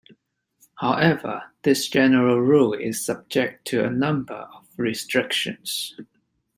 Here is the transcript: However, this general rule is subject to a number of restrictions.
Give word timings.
However, 0.77 1.51
this 1.61 1.87
general 1.87 2.39
rule 2.41 2.73
is 2.73 3.05
subject 3.05 3.65
to 3.65 3.85
a 3.85 3.91
number 3.91 4.33
of 4.33 4.65
restrictions. 4.75 5.95